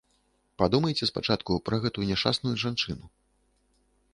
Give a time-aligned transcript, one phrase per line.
[0.61, 3.05] Падумайце спачатку пра гэтую няшчасную жанчыну.